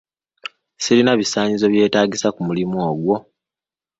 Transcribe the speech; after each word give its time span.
Sirina 0.83 1.11
bisaanyizo 1.19 1.65
byetaagisa 1.73 2.27
ku 2.35 2.41
mulimu 2.47 2.77
ogwo. 2.89 3.15